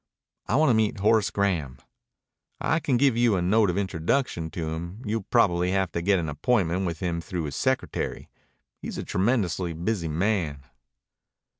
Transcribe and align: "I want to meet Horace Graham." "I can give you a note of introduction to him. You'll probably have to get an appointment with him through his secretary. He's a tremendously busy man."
"I 0.47 0.55
want 0.55 0.71
to 0.71 0.73
meet 0.73 1.01
Horace 1.01 1.29
Graham." 1.29 1.77
"I 2.59 2.79
can 2.79 2.97
give 2.97 3.15
you 3.15 3.35
a 3.35 3.41
note 3.43 3.69
of 3.69 3.77
introduction 3.77 4.49
to 4.49 4.69
him. 4.71 5.03
You'll 5.05 5.27
probably 5.29 5.69
have 5.73 5.91
to 5.91 6.01
get 6.01 6.17
an 6.17 6.27
appointment 6.27 6.87
with 6.87 7.01
him 7.01 7.21
through 7.21 7.43
his 7.43 7.55
secretary. 7.55 8.27
He's 8.79 8.97
a 8.97 9.03
tremendously 9.03 9.73
busy 9.73 10.07
man." 10.07 10.63